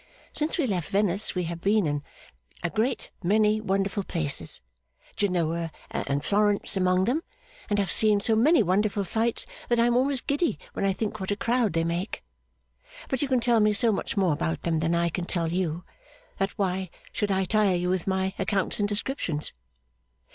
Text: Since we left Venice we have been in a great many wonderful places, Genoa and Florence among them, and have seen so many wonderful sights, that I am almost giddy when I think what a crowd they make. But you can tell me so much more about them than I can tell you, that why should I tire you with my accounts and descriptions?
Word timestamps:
Since 0.33 0.57
we 0.57 0.65
left 0.65 0.89
Venice 0.89 1.35
we 1.35 1.43
have 1.43 1.61
been 1.61 1.85
in 1.85 2.01
a 2.63 2.71
great 2.71 3.11
many 3.21 3.61
wonderful 3.61 4.01
places, 4.03 4.59
Genoa 5.15 5.71
and 5.91 6.25
Florence 6.25 6.75
among 6.75 7.03
them, 7.03 7.21
and 7.69 7.77
have 7.77 7.91
seen 7.91 8.19
so 8.19 8.35
many 8.35 8.63
wonderful 8.63 9.05
sights, 9.05 9.45
that 9.69 9.77
I 9.79 9.85
am 9.85 9.95
almost 9.95 10.25
giddy 10.25 10.57
when 10.73 10.85
I 10.85 10.91
think 10.91 11.19
what 11.19 11.29
a 11.29 11.35
crowd 11.35 11.73
they 11.73 11.83
make. 11.83 12.23
But 13.09 13.21
you 13.21 13.27
can 13.27 13.39
tell 13.41 13.59
me 13.59 13.73
so 13.73 13.91
much 13.91 14.17
more 14.17 14.33
about 14.33 14.63
them 14.63 14.79
than 14.79 14.95
I 14.95 15.09
can 15.09 15.25
tell 15.25 15.53
you, 15.53 15.83
that 16.39 16.49
why 16.57 16.89
should 17.11 17.29
I 17.29 17.45
tire 17.45 17.75
you 17.75 17.91
with 17.91 18.07
my 18.07 18.33
accounts 18.39 18.79
and 18.79 18.89
descriptions? 18.89 19.53